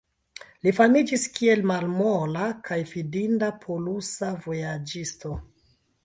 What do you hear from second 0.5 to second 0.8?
Li